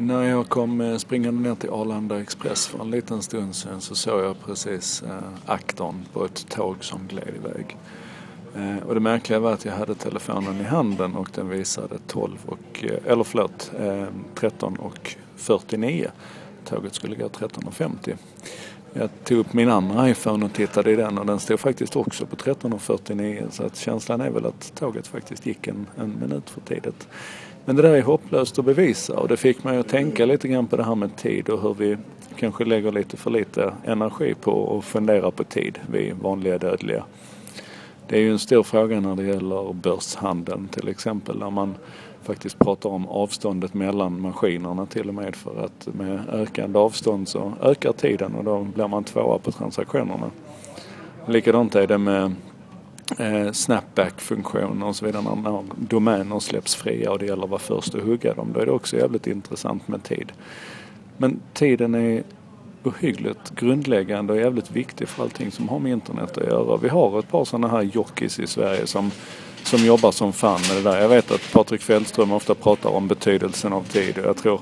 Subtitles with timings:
[0.00, 3.94] När jag kom eh, springande ner till Arlanda Express för en liten stund sedan så
[3.94, 7.76] såg jag precis eh, aktorn på ett tåg som gled iväg.
[8.56, 12.38] Eh, och det märkliga var att jag hade telefonen i handen och den visade 12
[12.46, 16.10] och, eh, eller förlåt, eh, 13 och 49.
[16.64, 18.16] Tåget skulle gå 13.50.
[18.98, 22.26] Jag tog upp min andra iPhone och tittade i den och den stod faktiskt också
[22.26, 26.60] på 13.49 så att känslan är väl att tåget faktiskt gick en, en minut för
[26.60, 27.08] tidigt.
[27.64, 30.66] Men det där är hopplöst att bevisa och det fick mig att tänka lite grann
[30.66, 31.96] på det här med tid och hur vi
[32.36, 37.04] kanske lägger lite för lite energi på att fundera på tid, vi vanliga dödliga.
[38.08, 41.74] Det är ju en stor fråga när det gäller börshandeln till exempel där man
[42.22, 47.52] faktiskt pratar om avståndet mellan maskinerna till och med för att med ökande avstånd så
[47.62, 50.30] ökar tiden och då blir man tvåa på transaktionerna.
[51.26, 52.32] Likadant är det med
[53.18, 57.94] eh, snapback-funktioner och så vidare när domäner släpps fria och det gäller att vara först
[57.94, 58.50] att hugga dem.
[58.54, 60.32] Då är det också jävligt intressant med tid.
[61.16, 62.22] Men tiden är
[62.88, 66.76] ohyggligt grundläggande och jävligt viktig för allting som har med internet att göra.
[66.76, 69.10] Vi har ett par sådana här jockeys i Sverige som,
[69.62, 71.00] som jobbar som fan med det där.
[71.00, 74.60] Jag vet att Patrik Fällström ofta pratar om betydelsen av tid och jag tror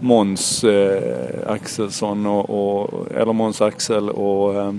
[0.00, 4.74] Måns eh, Axelsson och, och, eller Måns Axel och eh,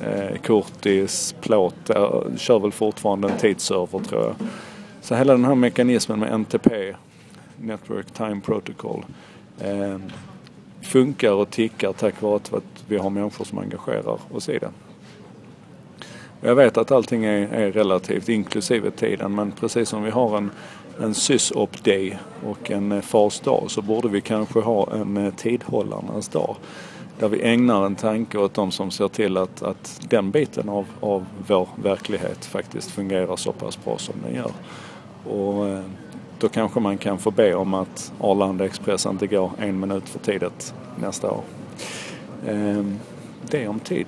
[0.00, 4.34] eh Kurtis Plåt äh, kör väl fortfarande en tidsserver tror jag.
[5.00, 6.94] Så hela den här mekanismen med NTP,
[7.56, 9.04] Network Time Protocol,
[9.60, 9.96] eh,
[10.82, 14.70] funkar och tickar tack vare att vi har människor som engagerar oss i det.
[16.44, 20.50] Jag vet att allting är, är relativt, inklusive tiden, men precis som vi har en,
[21.00, 25.34] en sys-op day och en eh, fars dag så borde vi kanske ha en eh,
[25.34, 26.56] tidhållarnas dag.
[27.18, 30.86] Där vi ägnar en tanke åt de som ser till att, att den biten av,
[31.00, 34.52] av vår verklighet faktiskt fungerar så pass bra som den gör.
[35.24, 35.84] Och eh,
[36.42, 40.18] då kanske man kan få be om att Arlanda Express inte går en minut för
[40.18, 41.42] tidigt nästa år.
[42.48, 42.98] Ehm,
[43.50, 44.06] det är om tid.